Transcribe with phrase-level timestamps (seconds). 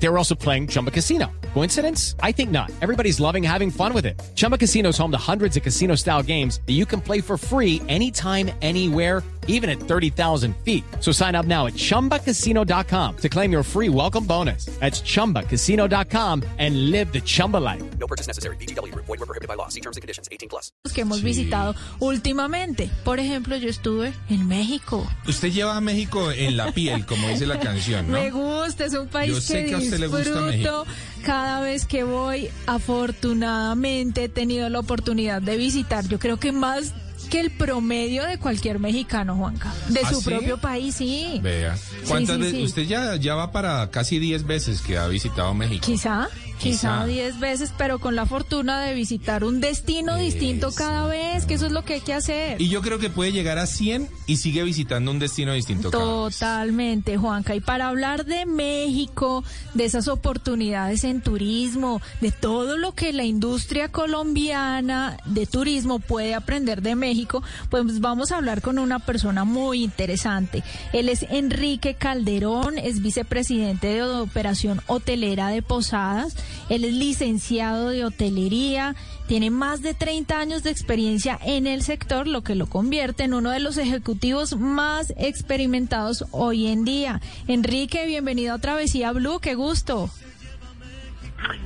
[0.00, 1.26] They were also playing Chumba Casino.
[1.54, 2.14] Coincidence?
[2.22, 2.70] I think not.
[2.80, 4.20] Everybody's loving having fun with it.
[4.36, 7.36] Chumba Casino is home to hundreds of casino style games that you can play for
[7.36, 10.84] free anytime, anywhere, even at 30,000 feet.
[11.00, 14.66] So sign up now at chumbacasino.com to claim your free welcome bonus.
[14.78, 17.82] That's chumbacasino.com and live the Chumba life.
[17.98, 18.56] No purchase necessary.
[18.56, 18.94] BGW.
[18.94, 19.68] Void were prohibited by law.
[19.68, 20.28] See terms and conditions.
[20.30, 20.70] 18 plus.
[20.94, 22.90] que hemos visitado últimamente.
[23.04, 25.06] Por ejemplo, yo estuve en México.
[25.26, 28.14] Usted lleva a México en la piel, como dice la canción, ¿no?
[28.14, 30.86] Me gusta, es un país Yo sé que, que a usted le gusta disfruto México.
[31.24, 32.48] cada vez que voy.
[32.66, 36.94] Afortunadamente he tenido la oportunidad de visitar, yo creo que más
[37.30, 39.74] que el promedio de cualquier mexicano, Juanca.
[39.88, 40.30] De ¿Ah, su sí?
[40.30, 41.40] propio país, sí.
[41.42, 41.76] Vea.
[42.06, 42.62] ¿Cuántas sí, veces?
[42.64, 45.84] Usted ya, ya va para casi 10 veces que ha visitado México.
[45.84, 47.06] Quizá, quizá Quizá.
[47.06, 51.66] 10 veces, pero con la fortuna de visitar un destino distinto cada vez, que eso
[51.66, 52.60] es lo que hay que hacer.
[52.60, 56.04] Y yo creo que puede llegar a 100 y sigue visitando un destino distinto cada
[56.04, 56.38] vez.
[56.38, 57.54] Totalmente, Juanca.
[57.54, 63.24] Y para hablar de México, de esas oportunidades en turismo, de todo lo que la
[63.24, 69.44] industria colombiana de turismo puede aprender de México, pues vamos a hablar con una persona
[69.44, 70.62] muy interesante.
[70.92, 76.36] Él es Enrique Calderón, es vicepresidente de Operación Hotelera de Posadas.
[76.68, 78.94] Él es licenciado de hotelería,
[79.26, 83.34] tiene más de 30 años de experiencia en el sector, lo que lo convierte en
[83.34, 87.20] uno de los ejecutivos más experimentados hoy en día.
[87.46, 90.10] Enrique, bienvenido a Travesía Blue, qué gusto.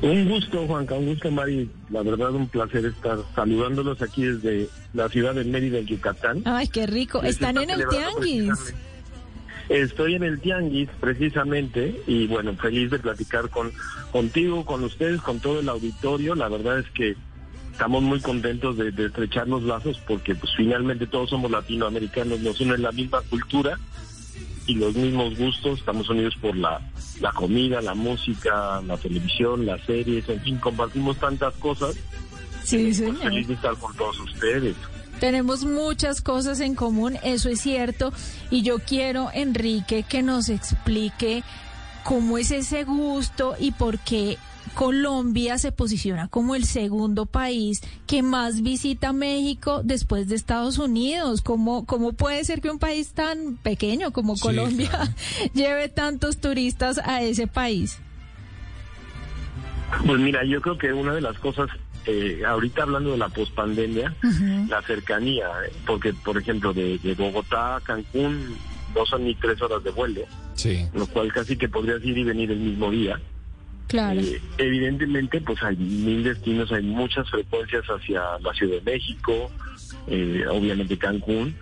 [0.02, 1.70] Un gusto, Juanca, un gusto, Mari.
[1.90, 6.42] La verdad, un placer estar saludándolos aquí desde la ciudad de Mérida, en Yucatán.
[6.44, 7.22] Ay, qué rico.
[7.22, 8.74] Están está en el Tianguis.
[9.68, 13.72] Estoy en el Tianguis, precisamente, y bueno, feliz de platicar con
[14.10, 16.34] contigo, con ustedes, con todo el auditorio.
[16.34, 17.16] La verdad es que
[17.70, 22.60] estamos muy contentos de, de estrechar los lazos porque pues finalmente todos somos latinoamericanos, nos
[22.60, 23.78] une la misma cultura
[24.66, 26.80] y los mismos gustos, estamos unidos por la,
[27.20, 31.96] la comida, la música, la televisión, las series, en fin, compartimos tantas cosas.
[32.62, 33.16] Sí, Pues señor.
[33.22, 34.76] feliz de estar con todos ustedes.
[35.22, 38.12] Tenemos muchas cosas en común, eso es cierto.
[38.50, 41.44] Y yo quiero, Enrique, que nos explique
[42.02, 44.36] cómo es ese gusto y por qué
[44.74, 51.40] Colombia se posiciona como el segundo país que más visita México después de Estados Unidos.
[51.40, 55.12] ¿Cómo, cómo puede ser que un país tan pequeño como Sí, Colombia claro.
[55.54, 58.00] lleve tantos turistas a ese país?
[60.04, 61.70] Pues mira, yo creo que una de las cosas,
[62.06, 64.14] eh, ahorita hablando de la pospandemia,
[64.68, 68.56] la cercanía, eh, porque por ejemplo de, de Bogotá a Cancún
[68.94, 70.22] no son ni tres horas de vuelo,
[70.54, 70.86] Sí.
[70.94, 73.20] lo cual casi que podrías ir y venir el mismo día.
[73.88, 74.20] Claro.
[74.20, 79.50] Eh, evidentemente, pues hay mil destinos, hay muchas frecuencias hacia la Ciudad de México,
[80.06, 81.54] eh, obviamente Cancún,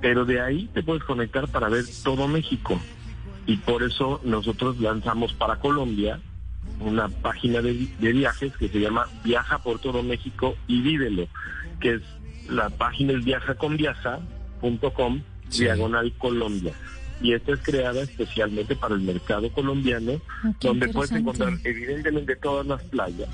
[0.00, 2.80] pero de ahí te puedes conectar para ver todo México.
[3.46, 6.18] Y por eso nosotros lanzamos para Colombia
[6.80, 11.28] una página de, vi- de viajes que se llama Viaja por todo México y vívelo,
[11.80, 12.02] que es
[12.48, 15.64] la página es viajaconviaja.com Sí.
[15.64, 16.72] diagonal Colombia.
[17.20, 22.66] Y esta es creada especialmente para el mercado colombiano, Ah, donde puedes encontrar evidentemente todas
[22.66, 23.28] las playas.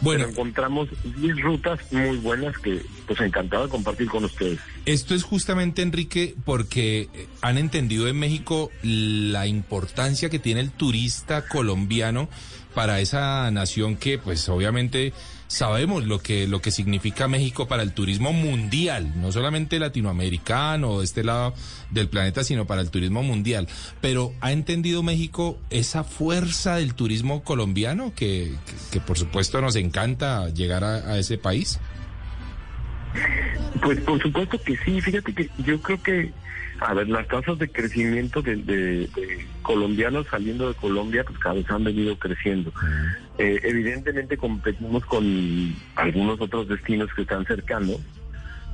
[0.00, 0.88] Bueno, Pero encontramos
[1.20, 4.58] 10 rutas muy buenas que pues encantado de compartir con ustedes.
[4.86, 10.70] esto es justamente, Enrique, porque eh, han entendido en México la importancia que tiene el
[10.70, 12.28] turista colombiano
[12.74, 15.12] para esa nación que, pues, obviamente
[15.50, 21.04] sabemos lo que lo que significa México para el turismo mundial, no solamente latinoamericano de
[21.04, 21.54] este lado
[21.90, 23.66] del planeta, sino para el turismo mundial.
[24.00, 28.54] Pero ¿ha entendido México esa fuerza del turismo colombiano que,
[28.92, 31.80] que, por supuesto nos encanta llegar a ese país?
[33.82, 36.32] Pues por supuesto que sí, fíjate que yo creo que,
[36.80, 41.54] a ver, las tasas de crecimiento de, de- de colombianos saliendo de Colombia, pues cada
[41.56, 42.72] vez han venido creciendo.
[43.38, 47.98] Eh, evidentemente competimos con algunos otros destinos que están cercanos,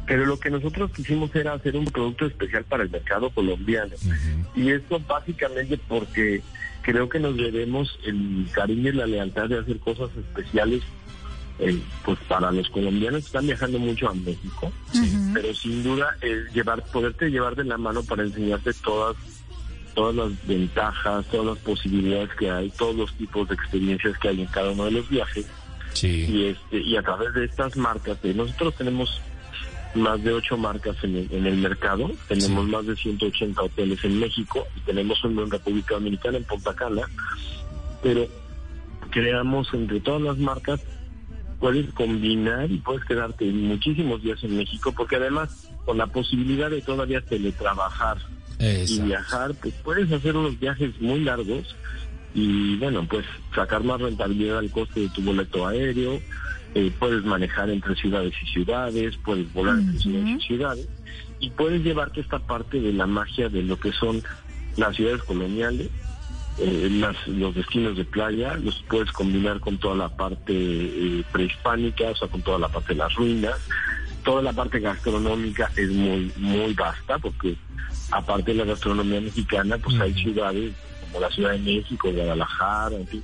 [0.06, 3.92] pero lo que nosotros quisimos era hacer un producto especial para el mercado colombiano.
[4.54, 6.42] Y esto básicamente porque
[6.82, 10.82] creo que nos debemos el cariño y la lealtad de hacer cosas especiales
[11.58, 14.70] eh, pues para los colombianos que están viajando mucho a México,
[15.32, 19.16] pero sin duda el llevar, poderte llevar de la mano para enseñarte todas
[19.94, 24.42] todas las ventajas, todas las posibilidades que hay, todos los tipos de experiencias que hay
[24.42, 25.46] en cada uno de los viajes
[25.94, 26.26] Sí.
[26.28, 29.20] y este y a través de estas marcas, eh, nosotros tenemos
[29.94, 32.70] más de ocho marcas en el, en el mercado, tenemos Sí.
[32.70, 37.02] más de 180 hoteles en México y tenemos uno en República Dominicana, en Punta Cana,
[38.02, 38.26] pero
[39.10, 40.80] creamos entre todas las marcas
[41.58, 46.82] puedes combinar y puedes quedarte muchísimos días en México, porque además con la posibilidad de
[46.82, 48.18] todavía teletrabajar
[48.58, 51.76] y viajar, pues puedes hacer unos viajes muy largos
[52.34, 53.24] y bueno, pues
[53.54, 56.20] sacar más rentabilidad al coste de tu boleto aéreo,
[56.74, 60.88] eh, puedes manejar entre ciudades y ciudades, puedes volar entre ciudades y ciudades
[61.40, 64.22] y puedes llevarte esta parte de la magia de lo que son
[64.76, 65.88] las ciudades coloniales,
[66.58, 72.04] eh, las- los destinos de playa, los puedes combinar con toda la parte eh, prehispánica,
[72.10, 73.54] o sea, con toda la parte de las ruinas.
[74.24, 77.56] Toda la parte gastronómica es muy, muy vasta, porque
[78.10, 83.06] aparte de la gastronomía mexicana, pues hay ciudades como la Ciudad de México, Guadalajara, en
[83.06, 83.22] fin,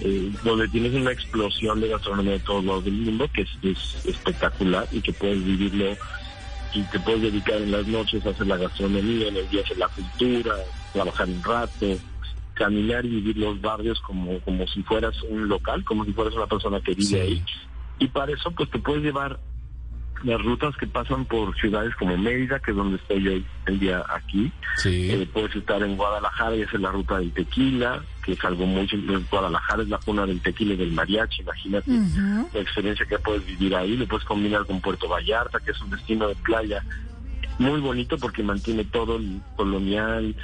[0.00, 4.04] eh, donde tienes una explosión de gastronomía de todos lados del mundo, que es, es
[4.04, 5.96] espectacular y que puedes vivirlo
[6.74, 9.64] y te puedes dedicar en las noches a hacer la gastronomía, en el día a
[9.64, 10.54] hacer la cultura,
[10.92, 11.86] trabajar un rato,
[12.64, 16.46] caminar y vivir los barrios como, como si fueras un local, como si fueras una
[16.46, 17.16] persona que vive Sí.
[17.16, 17.44] ahí.
[17.98, 19.38] Y para eso pues te puedes llevar
[20.24, 24.04] las rutas que pasan por ciudades como Mérida, que es donde estoy hoy el día
[24.08, 24.52] aquí.
[24.76, 25.10] Sí.
[25.10, 28.86] Eh, puedes estar en Guadalajara y hacer la ruta del tequila, que es algo muy
[28.88, 29.16] simple.
[29.28, 31.90] Guadalajara es la cuna del tequila y del mariachi, imagínate
[32.54, 33.96] la experiencia que puedes vivir ahí.
[33.96, 36.84] Lo puedes combinar con Puerto Vallarta, que es un destino de playa
[37.58, 40.34] muy bonito porque mantiene todo el colonial.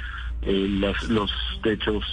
[0.41, 1.31] Eh, las- los
[1.63, 2.03] techos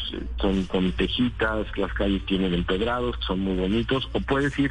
[0.40, 4.08] son con tejitas, las calles tienen empedrados, son muy bonitos.
[4.12, 4.70] O puedes ir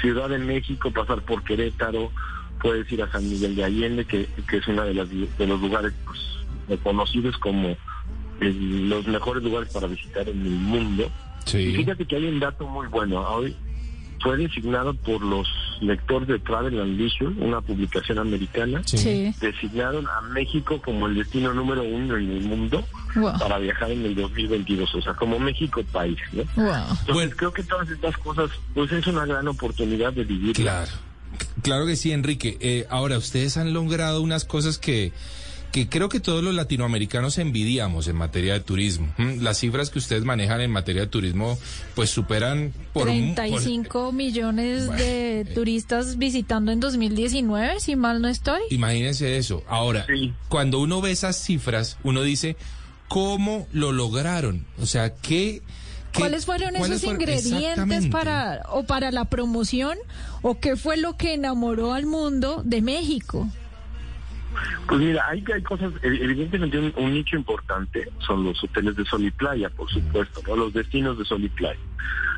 [0.00, 2.12] Ciudad de México, pasar por Querétaro,
[2.60, 5.60] puedes ir a San Miguel de Allende, que, que es uno de, las, de los
[5.60, 6.20] lugares pues,
[6.68, 7.76] reconocidos como eh,
[8.40, 11.10] los mejores lugares para visitar en el mundo.
[11.46, 11.72] Y Sí.
[11.76, 13.20] fíjate que hay un dato muy bueno.
[13.28, 13.56] Hoy
[14.22, 15.46] fue designado por los
[15.80, 18.82] lectores de Travel and Leisure, una publicación americana.
[18.84, 19.32] Sí.
[19.40, 22.84] Designaron a México como el destino número uno en el mundo
[23.14, 23.38] Wow.
[23.38, 26.42] para viajar en el 2022, o sea, como México país, ¿no?
[26.56, 26.74] Wow.
[26.74, 27.32] Entonces Bueno.
[27.36, 30.54] creo que todas estas cosas, pues es una gran oportunidad de vivir.
[30.54, 30.90] Claro.
[31.62, 32.56] Claro que sí, Enrique.
[32.60, 35.12] Eh, ahora, ustedes han logrado unas cosas que,
[35.72, 39.12] que creo que todos los latinoamericanos envidiamos en materia de turismo.
[39.18, 41.58] Mm, Las cifras que ustedes manejan en materia de turismo,
[41.94, 43.06] pues superan por...
[43.10, 45.44] mu- por- 35 millones Bueno, de eh.
[45.44, 48.60] turistas visitando en 2019, si mal no estoy.
[48.70, 49.62] Imagínense eso.
[49.68, 50.32] Ahora, Sí.
[50.48, 52.56] cuando uno ve esas cifras, uno dice,
[53.08, 54.64] ¿cómo lo lograron?
[54.80, 55.60] O sea, ¿qué...
[56.12, 59.98] qué- ¿Cuáles fueron cuáles esos fueron- ingredientes para o para la promoción
[60.42, 63.46] o qué fue lo que enamoró al mundo de México?
[64.86, 69.04] Pues mira, hay, hay cosas, ev- evidentemente un, un nicho importante son los hoteles de
[69.04, 70.56] sol y playa, por supuesto, ¿no?
[70.56, 71.78] los destinos de sol y playa.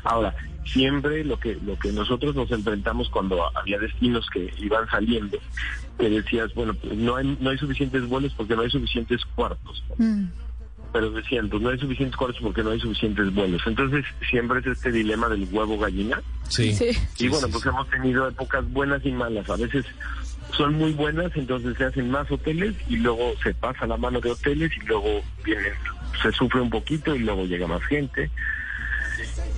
[0.03, 0.35] Ahora,
[0.65, 5.37] siempre lo que lo que nosotros nos enfrentamos cuando había destinos que iban saliendo,
[5.97, 9.83] que decías, bueno, pues no hay, no hay suficientes vuelos porque no hay suficientes cuartos.
[9.89, 10.05] ¿no?
[10.05, 10.31] Mm,
[10.91, 13.61] Pero decían, pues no hay suficientes cuartos porque no hay suficientes vuelos.
[13.65, 16.19] Entonces, siempre es este dilema del huevo gallina.
[16.49, 16.73] Sí.
[16.73, 16.89] Sí.
[17.19, 19.47] Y bueno, pues hemos tenido épocas buenas y malas.
[19.49, 19.85] A veces
[20.55, 24.31] son muy buenas, entonces se hacen más hoteles y luego se pasa la mano de
[24.31, 25.73] hoteles y luego vienen,
[26.21, 28.29] se sufre un poquito y luego llega más gente.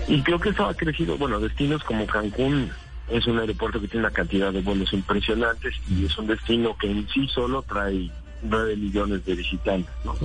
[0.07, 1.17] Y creo que eso ha crecido.
[1.17, 2.69] Bueno, destinos como Cancún
[3.09, 6.89] es un aeropuerto que tiene una cantidad de vuelos impresionantes y es un destino que
[6.89, 8.09] en sí solo trae
[8.43, 10.15] 9 millones de visitantes, ¿no?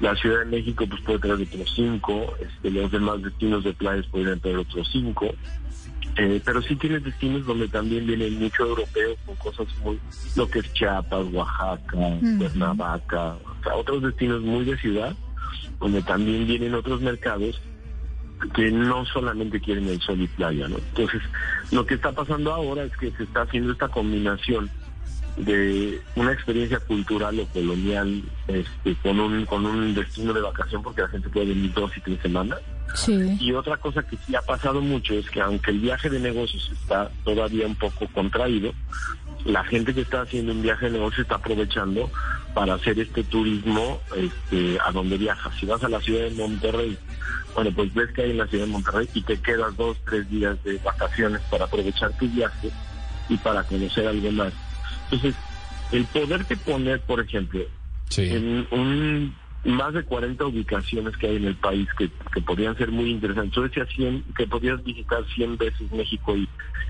[0.00, 4.06] La Ciudad de México pues puede traer otros cinco, este, los demás destinos de playas
[4.06, 5.34] podrían traer otros cinco,
[6.16, 9.98] Eh, pero sí tienes destinos donde también vienen mucho europeo con cosas muy,
[10.36, 11.98] lo que es Chiapas, Oaxaca,
[12.38, 15.14] Cuernavaca, o sea, otros destinos muy de ciudad,
[15.80, 17.60] donde también vienen otros mercados
[18.54, 20.76] que no solamente quieren el sol y playa, ¿no?
[20.76, 21.22] Entonces,
[21.72, 24.70] lo que está pasando ahora es que se está haciendo esta combinación
[25.36, 31.02] de una experiencia cultural o colonial este, con un con un destino de vacación porque
[31.02, 32.58] la gente puede venir dos y tres semanas.
[32.94, 33.36] Sí.
[33.40, 36.70] y otra cosa que sí ha pasado mucho es que aunque el viaje de negocios
[36.70, 38.72] está todavía un poco contraído
[39.44, 42.08] la gente que está haciendo un viaje de negocios está aprovechando
[42.54, 45.54] para hacer este turismo este, a donde viajas.
[45.58, 46.96] Si vas a la ciudad de Monterrey
[47.54, 50.28] bueno pues ves que hay en la ciudad de Monterrey y te quedas dos tres
[50.30, 52.70] días de vacaciones para aprovechar tu viaje
[53.28, 54.52] y para conocer algo más
[55.10, 55.34] entonces,
[55.90, 57.60] el poderte poner, por ejemplo,
[58.10, 58.22] Sí.
[58.30, 59.34] en un
[59.64, 63.52] más de 40 ubicaciones que hay en el país que, que podrían ser muy interesantes.
[63.54, 66.46] Tú decías 100, que podrías visitar 100 veces México y,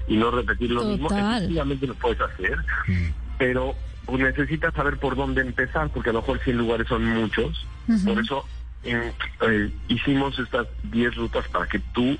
[0.09, 1.09] y no repetir lo mismo.
[1.09, 3.09] Efectivamente lo puedes hacer, Mm.
[3.39, 7.65] pero pues, necesitas saber por dónde empezar, porque a lo mejor 100 lugares son muchos.
[8.05, 8.45] Por eso
[8.83, 12.19] en- eh, hicimos estas 10 rutas para que tú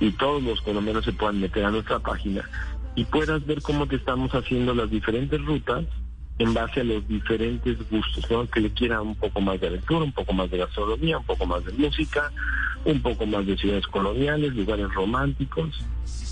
[0.00, 2.42] y todos los colombianos se puedan meter a nuestra página
[2.94, 5.84] y puedas ver cómo te estamos haciendo las diferentes rutas
[6.38, 8.46] en base a los diferentes gustos, ¿no?
[8.48, 11.46] Que le quiera un poco más de aventura, un poco más de gastronomía, un poco
[11.46, 12.32] más de música,
[12.84, 15.80] un poco más de ciudades coloniales, lugares románticos,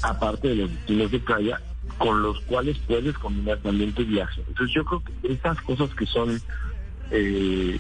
[0.03, 1.61] aparte de los destinos de playa,
[1.99, 4.43] con los cuales puedes combinar también tu viaje.
[4.49, 6.41] Entonces yo creo que esas cosas que son,
[7.11, 7.79] eh,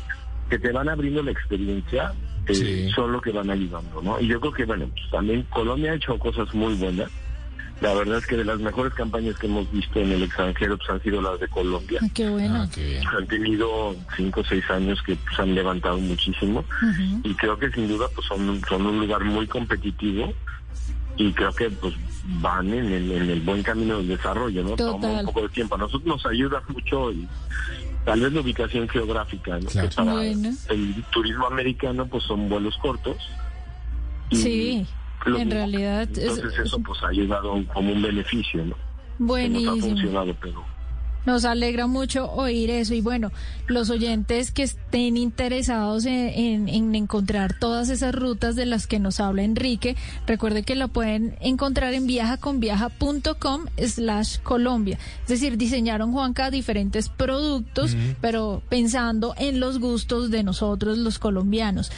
[0.48, 2.12] que te van abriendo la experiencia,
[2.46, 2.90] eh, Sí.
[2.94, 4.20] son lo que van ayudando, ¿no?
[4.20, 7.10] Y yo creo que, bueno, pues también Colombia ha hecho cosas muy buenas.
[7.82, 10.88] La verdad es que de las mejores campañas que hemos visto en el extranjero pues,
[10.90, 11.98] han sido las de Colombia.
[12.00, 12.62] Ay, Qué bueno.
[12.62, 13.02] Ah, qué bien.
[13.08, 16.64] Han tenido cinco o seis años que pues, han levantado muchísimo
[17.24, 20.32] y creo que sin duda pues son, un- son un lugar muy competitivo
[21.16, 21.94] y creo que pues
[22.40, 24.76] van en el, en el buen camino del desarrollo, ¿no?
[24.76, 25.20] Toma Total.
[25.20, 25.74] un poco de tiempo.
[25.74, 27.26] A nosotros nos ayuda mucho y
[28.04, 29.66] tal vez la ubicación geográfica, ¿no?
[29.68, 29.88] Claro.
[29.88, 30.50] Que para Bueno.
[30.68, 33.16] el turismo americano pues son vuelos cortos.
[34.30, 34.86] Y Sí,
[35.26, 35.54] lo en mismo.
[35.60, 38.74] realidad es- Entonces es eso pues ha ayudado como un beneficio, ¿no?
[38.74, 38.78] Que
[39.18, 39.80] nos ha buenísimo.
[39.80, 40.72] funcionado, pero...
[41.24, 43.30] Nos alegra mucho oír eso y bueno,
[43.68, 48.98] los oyentes que estén interesados en, en- en encontrar todas esas rutas de las que
[48.98, 49.94] nos habla Enrique,
[50.26, 54.98] recuerde que la pueden encontrar en viajaconviaja.com slash Colombia.
[55.22, 61.92] Es decir, diseñaron Juanca diferentes productos, pero pensando en los gustos de nosotros los colombianos.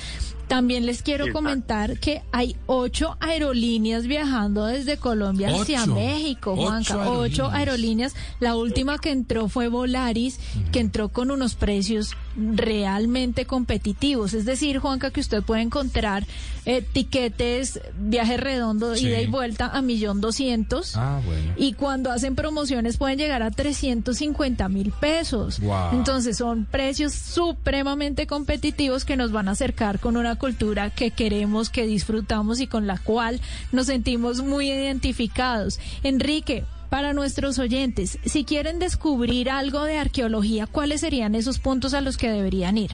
[0.48, 1.38] También les quiero Exacto.
[1.38, 5.86] comentar que hay ocho aerolíneas viajando desde Colombia hacia.
[5.86, 7.10] México, Juanca.
[7.10, 7.54] Ocho aerolíneas.
[7.54, 8.14] aerolíneas.
[8.40, 10.38] La última que entró fue Volaris,
[10.70, 14.34] que entró con unos precios realmente competitivos.
[14.34, 16.26] Es decir, Juanca, que usted puede encontrar
[16.66, 19.06] eh, tiquetes, viaje redondo, Sí.
[19.08, 20.96] ida y vuelta a millón doscientos.
[20.96, 21.52] Ah, bueno.
[21.56, 25.60] Y cuando hacen promociones pueden llegar a 350 mil pesos.
[25.60, 25.94] Guau.
[25.96, 31.70] Entonces son precios supremamente competitivos que nos van a acercar con una cultura que queremos,
[31.70, 33.40] que disfrutamos y con la cual
[33.72, 35.78] nos sentimos muy identificados.
[36.02, 42.00] Enrique, para nuestros oyentes, si quieren descubrir algo de arqueología, ¿cuáles serían esos puntos a
[42.00, 42.93] los que deberían ir?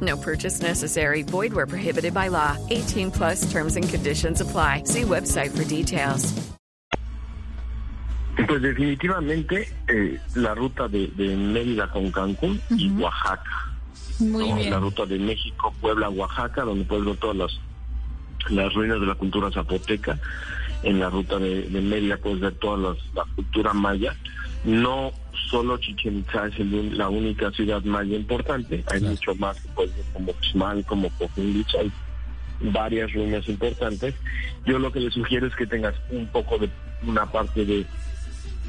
[0.00, 1.22] No purchase necessary.
[1.22, 2.56] Void where prohibited by law.
[2.70, 4.82] 18 plus terms and conditions apply.
[4.84, 6.32] See website for details.
[8.46, 13.42] Pues definitivamente eh, la ruta de, de Mérida con Cancún y Oaxaca.
[14.20, 14.54] Muy ¿no?
[14.56, 14.70] bien.
[14.70, 17.60] La ruta de México, Puebla, Oaxaca, donde puedes ver todas las,
[18.50, 20.18] las ruinas de la cultura zapoteca.
[20.84, 24.14] En la ruta de, de Mérida puedes ver toda las- la cultura maya.
[24.64, 25.10] No
[25.50, 29.14] solo Chichen Itza es el- la única ciudad maya importante, hay Claro.
[29.14, 31.90] mucho más ver como Xmal, como Cojunlich, hay
[32.60, 34.14] varias ruinas importantes.
[34.66, 36.68] Yo lo que le sugiero es que tengas un poco de
[37.06, 37.86] una parte de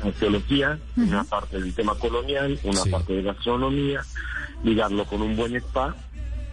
[0.03, 2.89] arqueología, una parte del tema colonial, una Sí.
[2.89, 4.01] parte de gastronomía,
[4.63, 5.95] ligarlo con un buen spa,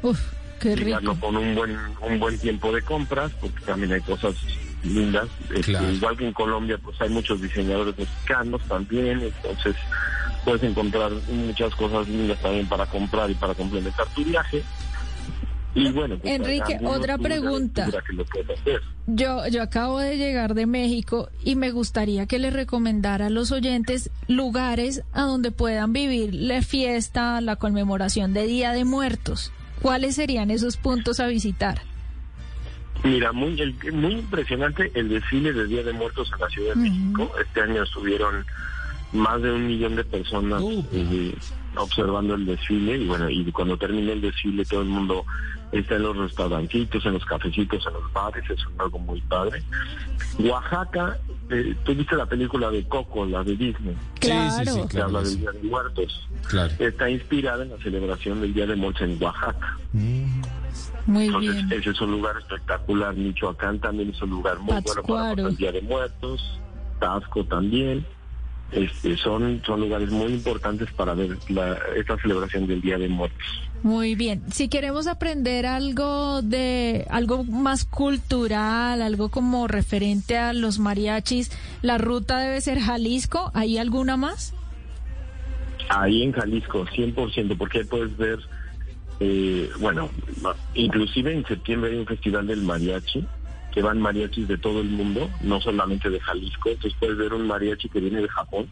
[0.02, 0.18] Uf,
[0.60, 1.26] qué ligarlo rico.
[1.26, 4.34] con un buen un buen tiempo de compras, porque también hay cosas
[4.82, 5.28] lindas.
[5.50, 5.90] Este, Claro.
[5.90, 9.74] Igual que en Colombia, pues hay muchos diseñadores mexicanos también, entonces
[10.46, 14.62] puedes encontrar muchas cosas lindas también para comprar y para complementar tu viaje.
[15.74, 17.86] Y bueno, pues, Enrique, otra pregunta.
[19.06, 23.52] Yo, yo acabo de llegar de México y me gustaría que les recomendara a los
[23.52, 29.52] oyentes lugares a donde puedan vivir la fiesta, la conmemoración de Día de Muertos.
[29.82, 31.82] ¿Cuáles serían esos puntos a visitar?
[33.04, 36.80] Mira, muy, el- muy impresionante el desfile de Día de Muertos en la Ciudad de.
[36.80, 37.30] México.
[37.38, 38.46] Este año estuvieron
[39.12, 40.84] más de un millón de personas Uh.
[40.92, 41.34] eh,
[41.76, 45.24] observando el desfile y bueno, y cuando termine el desfile todo el mundo
[45.72, 49.62] está en los restaurancitos, en los cafecitos, en los bares, es algo muy padre.
[50.38, 51.18] Oaxaca,
[51.50, 54.82] eh, tú viste la película de Coco, la de Disney, Sí, sí, sí, Claro.
[54.82, 55.06] que claro.
[55.06, 55.38] habla del.
[55.40, 56.28] Día de Muertos.
[56.48, 56.72] Claro.
[56.78, 59.76] Está inspirada en la celebración del Día de Muertos en Oaxaca.
[59.92, 60.42] Mm,
[61.06, 61.80] Muy Entonces, bien.
[61.80, 63.14] ese es un lugar espectacular.
[63.14, 66.58] Michoacán también es un lugar muy bueno para el Día de Muertos.
[67.00, 68.06] Tasco también.
[68.72, 73.46] Este, son, son lugares muy importantes para ver la, esta celebración del Día de Muertos.
[73.82, 74.42] Muy bien.
[74.50, 81.96] Si queremos aprender algo de algo más cultural, algo como referente a los mariachis, la
[81.96, 83.52] ruta debe ser Jalisco.
[83.54, 84.52] ¿Hay alguna más?
[85.88, 88.40] Ahí en Jalisco, 100%, porque ahí puedes ver,
[89.20, 90.10] eh, bueno,
[90.74, 93.24] inclusive en septiembre hay un festival del mariachi,
[93.76, 97.46] que van mariachis de todo el mundo, no solamente de Jalisco, entonces puedes ver un
[97.46, 98.70] mariachi que viene de Japón,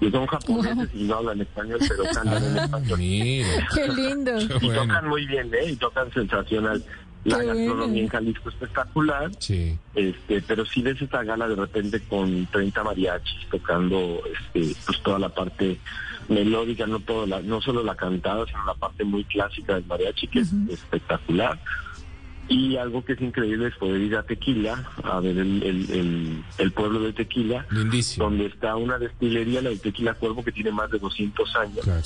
[0.00, 2.98] y son japoneses y no hablan español, pero cantan en Ah, español.
[3.74, 4.40] Qué lindo.
[4.40, 4.82] Y bueno.
[4.82, 5.70] tocan muy bien, ¿eh?
[5.70, 6.84] Y tocan sensacional.
[7.24, 7.96] La Qué gastronomía bueno.
[7.98, 9.30] en Jalisco espectacular.
[9.38, 9.78] Sí.
[9.94, 15.20] Este, pero sí ves esta gala de repente con 30 mariachis tocando este, pues toda
[15.20, 15.78] la parte
[16.28, 20.26] melódica, no toda la, no solo la cantada, sino la parte muy clásica del mariachi,
[20.26, 21.58] que es espectacular.
[22.48, 26.44] Y algo que es increíble es poder ir a Tequila, a ver el, el, el-
[26.58, 28.26] el pueblo de Tequila, Lindísimo.
[28.26, 32.02] donde está una destilería, la de Tequila Cuervo, que tiene más de 200 años Claro.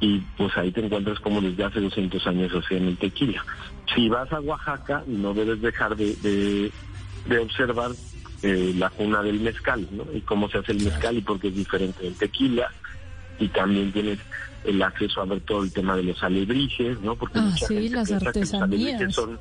[0.00, 3.44] y pues ahí te encuentras como desde hace 200 años hacían el tequila.
[3.94, 6.72] Si vas a Oaxaca, no debes dejar de, de,
[7.26, 7.90] de observar
[8.42, 10.04] eh, la cuna del mezcal, ¿no?
[10.14, 12.70] Y cómo se hace el mezcal y por qué es diferente del tequila.
[13.38, 14.18] Y también tienes
[14.64, 17.14] el acceso a ver todo el tema de los alebrijes, ¿no?
[17.16, 18.62] Porque Ah, mucha sí, gente las piensa que los artesanías.
[18.62, 19.38] alebrijes son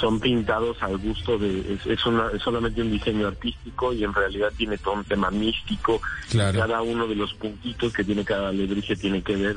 [0.00, 4.12] son pintados al gusto de es, es, una, es solamente un diseño artístico y en
[4.12, 6.00] realidad tiene todo un tema místico
[6.30, 6.58] Claro.
[6.60, 9.56] cada uno de los puntitos que tiene cada alebrije tiene que ver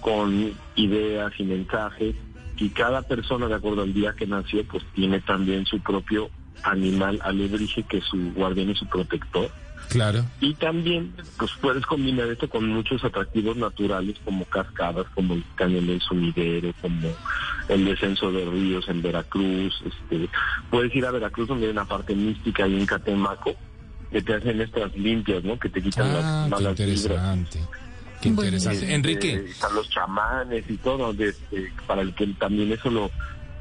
[0.00, 2.14] con ideas y mensajes
[2.58, 6.30] y cada persona de acuerdo al día que nació pues tiene también su propio
[6.62, 9.50] animal alebrije que es su guardián y su protector
[9.88, 10.24] Claro.
[10.40, 15.86] y también pues puedes combinar esto con muchos atractivos naturales como cascadas como el cañón
[15.86, 17.08] del sumidero como
[17.68, 20.28] el descenso de ríos en Veracruz este
[20.70, 23.54] puedes ir a Veracruz donde hay una parte mística y en Catemaco
[24.10, 27.58] que te hacen estas limpias no que te quitan Ah, las qué vibras interesante.
[28.22, 28.42] Qué Bueno.
[28.48, 28.78] interesante.
[28.78, 33.10] este, Enrique, están los chamanes y todo, de- de- para el que también eso lo,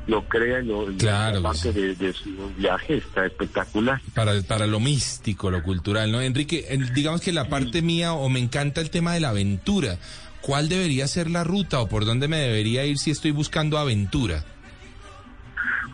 [0.08, 1.80] lo crea y lo, Claro, la parte sí.
[1.80, 4.00] de, de su viaje está espectacular.
[4.14, 6.22] para, para lo místico, lo cultural, ¿no?
[6.22, 9.98] Enrique, digamos que la parte mía o me encanta el tema de la aventura.
[10.46, 14.44] ¿Cuál debería ser la ruta o por dónde me debería ir si estoy buscando aventura?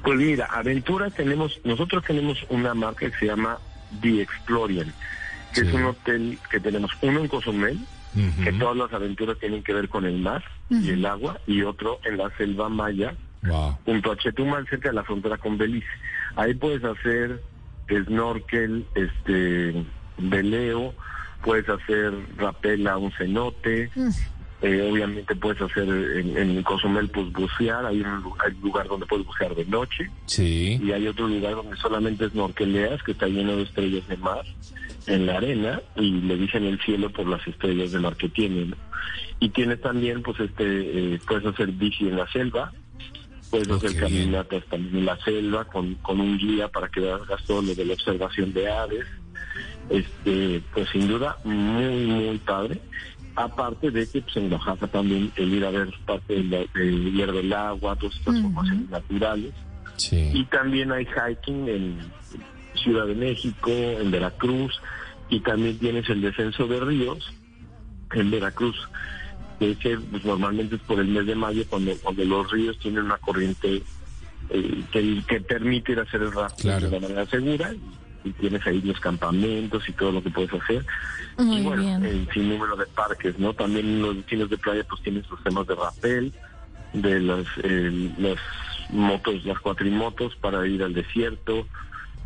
[0.04, 3.60] Pues mira, aventura tenemos, nosotros tenemos una marca que se llama
[4.02, 4.94] The Explorian,
[5.54, 5.68] que Sí.
[5.68, 7.80] es un hotel que tenemos uno en Cozumel,
[8.44, 12.00] que todas las aventuras tienen que ver con el mar y el agua, y otro
[12.04, 13.78] en la selva maya, Wow.
[13.86, 15.88] junto a Chetumal, cerca de la frontera con Belice.
[16.36, 17.42] Ahí puedes hacer
[18.06, 19.86] snorkel, este,
[20.18, 20.94] veleo,
[21.42, 23.90] puedes hacer rapel a un cenote,
[24.62, 28.22] eh, obviamente puedes hacer en, en Cozumel, pues bucear, hay un
[28.62, 30.80] lugar donde puedes bucear de noche, Sí.
[30.84, 34.44] y hay otro lugar donde solamente snorkeleas, que está lleno de estrellas de mar
[35.08, 38.76] en la arena, y le dicen el cielo por las estrellas de mar que tienen.
[39.40, 42.72] Y tienes también, pues, este, eh, puedes hacer bici en la selva,
[43.50, 47.62] puedes hacer caminatas también en la selva con, con un guía para que hagas todo
[47.64, 49.06] lo de la observación de aves.
[49.90, 52.80] Este, pues sin duda, muy, muy padre.
[53.36, 56.68] Aparte de que pues, en Oaxaca también el ir a ver parte del de
[57.12, 59.54] hierro del agua, todas estas formaciones naturales.
[59.98, 60.48] Y Sí.
[60.52, 61.98] también hay hiking en
[62.76, 64.80] Ciudad de México, en Veracruz,
[65.30, 67.32] y también tienes el descenso de ríos
[68.14, 68.76] en Veracruz.
[69.60, 73.04] que ese, pues, normalmente es por el mes de mayo cuando, cuando los ríos tienen
[73.04, 73.84] una corriente
[74.50, 76.90] eh, que, que permite ir a hacer el rafting Claro.
[76.90, 77.72] de manera segura
[78.24, 80.86] y, tienes ahí los campamentos y todo lo que puedes hacer.
[81.38, 82.06] Muy y bueno, bien.
[82.06, 83.54] el sinnúmero de parques, ¿no?
[83.54, 86.34] También los destinos de playa pues tienes los temas de rappel,
[86.94, 88.38] de las, eh, las
[88.90, 91.68] motos, las cuatrimotos para ir al desierto,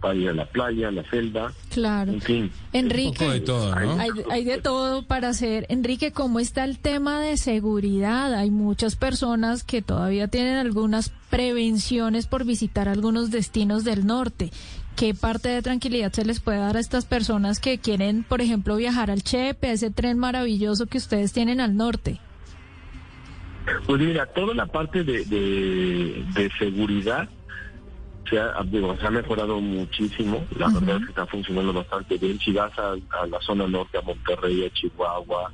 [0.02, 2.12] para ir a la playa, a la selva, Claro.
[2.14, 2.52] en fin.
[2.74, 3.10] Enrique.
[3.10, 4.00] Un poco de todo, ¿no?
[4.00, 5.66] Hay, hay de todo para hacer.
[5.70, 8.34] Enrique, ¿cómo está el tema de seguridad?
[8.34, 14.52] Hay muchas personas que todavía tienen algunas prevenciones por visitar algunos destinos del norte.
[14.96, 18.78] ¿Qué parte de tranquilidad se les puede dar a estas personas que quieren, por ejemplo,
[18.78, 22.20] viajar al Chepe, a ese tren maravilloso que ustedes tienen al norte?
[23.88, 27.28] Pues mira, toda la parte de, de, de seguridad
[28.30, 30.46] se ha, digo, se ha mejorado muchísimo.
[30.58, 32.40] La verdad es que está funcionando bastante bien.
[32.40, 35.52] Si vas a, a la zona norte, a Monterrey, a Chihuahua,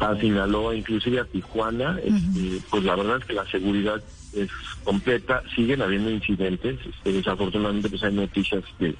[0.00, 4.02] a Sinaloa, inclusive a Tijuana, este, pues la verdad es que la seguridad
[4.34, 4.50] es
[4.84, 5.42] completa.
[5.54, 6.78] Siguen habiendo incidentes.
[6.86, 8.94] Este, desafortunadamente, pues hay noticias de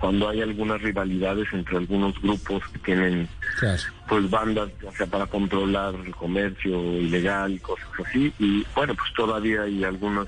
[0.00, 3.28] cuando hay algunas rivalidades entre algunos grupos que tienen
[3.60, 3.80] Claro.
[4.08, 9.12] pues bandas o sea para controlar el comercio ilegal y cosas así y bueno pues
[9.14, 10.26] todavía hay algunas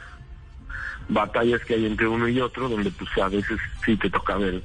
[1.08, 4.62] batallas que hay entre uno y otro donde pues a veces sí te toca ver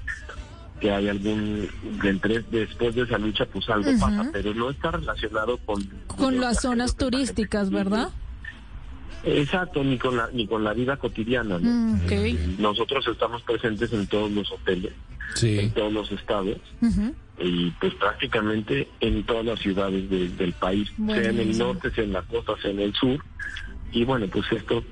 [0.79, 1.67] que hay algún
[2.03, 6.61] entre- después de esa lucha pues algo pasa pero no está relacionado con Con las
[6.61, 8.09] zonas turísticas, ¿verdad?
[9.25, 11.69] exacto ni con la ni con la vida cotidiana ¿no?
[11.69, 12.59] Mm, ok.
[12.59, 14.93] nosotros estamos presentes en todos los hoteles
[15.43, 16.57] en todos los estados
[17.41, 21.65] y pues prácticamente en todas las ciudades de- del país, sea en el Buenísimo.
[21.67, 23.17] norte, sea en la costa, sea en el sur.
[23.93, 24.83] Y bueno, pues esto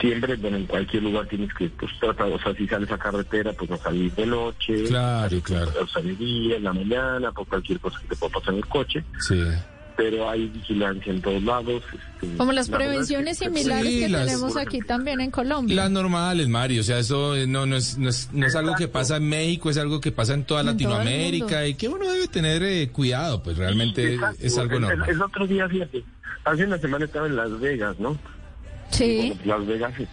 [0.00, 3.52] siempre, bueno, en cualquier lugar tienes que, pues tratar, o sea, si sales a carretera,
[3.52, 5.70] pues no salir de noche, Claro, claro.
[5.82, 8.58] o sea, de día, en la mañana, por cualquier cosa que te pueda pasar en
[8.58, 9.04] el coche.
[9.20, 9.42] Sí.
[9.96, 11.82] pero hay vigilancia en todos lados.
[11.92, 15.20] este, Como las la verdad es que- prevenciones similares Sí, que las- tenemos aquí también
[15.20, 15.76] en Colombia.
[15.76, 18.74] Las normales, Mario, o sea, eso eh, no, no, es, no, es, no es algo
[18.76, 22.10] que pasa en México, es algo que pasa en toda En Latinoamérica y que uno
[22.10, 24.38] debe tener eh, cuidado, pues realmente Exacto.
[24.40, 25.08] es algo el- normal.
[25.10, 26.02] El, otro día, fíjate,
[26.44, 28.16] hace una semana estaba en Las Vegas, ¿no?
[29.04, 29.32] Sí.
[29.44, 30.08] Bueno, Las Vegas, este,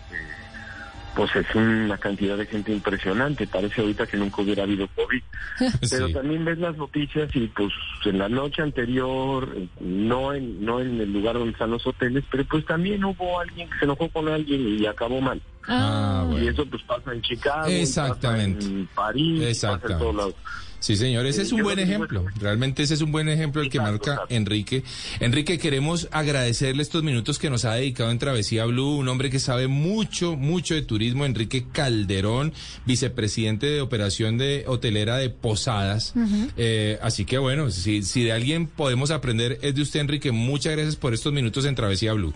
[1.16, 3.48] pues es una cantidad de gente impresionante.
[3.48, 5.22] Parece ahorita que nunca hubiera habido COVID.
[5.90, 6.14] Pero Sí.
[6.14, 7.74] también ves las noticias y pues
[8.06, 9.50] en la noche anterior,
[9.82, 13.68] no en, no en el lugar donde están los hoteles, pero pues también hubo alguien
[13.70, 15.42] que se enojó con alguien y acabó mal.
[15.68, 16.46] Ah, Ah, bueno.
[16.46, 18.60] Y eso pues pasa en Chicago, Exactamente.
[18.60, 20.04] pasa en París, y pasa en Exactamente.
[20.04, 20.36] todos lados.
[20.80, 22.26] Sí, señor, ese es un Yo buen ejemplo.
[22.40, 24.36] Realmente ese es un buen ejemplo el que Exacto, marca exacto.
[24.36, 24.84] Enrique.
[25.20, 29.40] Enrique, queremos agradecerle estos minutos que nos ha dedicado en Travesía Blue, un hombre que
[29.40, 32.54] sabe mucho, mucho de turismo, Enrique Calderón,
[32.86, 36.14] vicepresidente de operación de hotelera de Posadas.
[36.58, 40.32] Eh, así que bueno, si, si de alguien podemos aprender es de usted, Enrique.
[40.32, 42.34] Muchas gracias por estos minutos en Travesía Blue.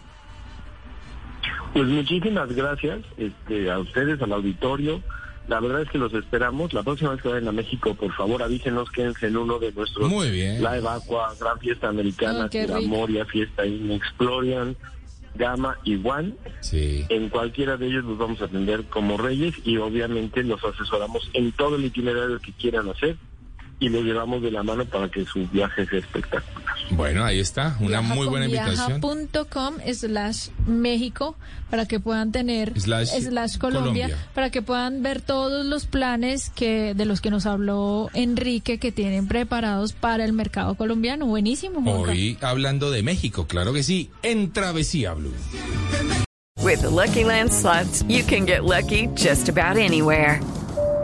[1.74, 5.02] Pues muchísimas gracias este, a ustedes, al auditorio.
[5.48, 6.74] La verdad es que los esperamos.
[6.74, 10.10] La próxima vez que vayan a México, por favor, avísenos, quédense en uno de nuestros...
[10.10, 10.62] Muy bien.
[10.64, 12.50] La Evacua, Gran Fiesta Americana.
[12.86, 14.78] Moria, Fiesta In, Explorian,
[15.36, 16.36] Gama y One.
[16.62, 17.06] Sí.
[17.10, 21.52] En cualquiera de ellos los vamos a atender como reyes y obviamente los asesoramos en
[21.52, 23.18] todo el itinerario que quieran hacer
[23.82, 26.76] y los llevamos de la mano para que su viaje sea espectacular.
[26.92, 29.02] Bueno, ahí está, una muy buena invitación.
[29.02, 31.36] Viaja.com slash México
[31.72, 34.18] para que puedan tener Slash Colombia, Colombia.
[34.36, 38.92] para que puedan ver todos los planes que de los que nos habló Enrique que
[38.92, 41.26] tienen preparados para el mercado colombiano.
[41.26, 42.12] Buenísimo, Juanca.
[42.12, 45.34] Hoy hablando de México, claro que sí, en Travesía Blue.
[46.60, 50.40] With the Lucky Land slots, you can get lucky just about anywhere.